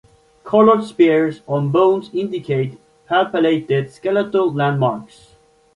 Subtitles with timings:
[0.43, 5.35] Colored spheres on bones indicate palpated skeletal landmarks.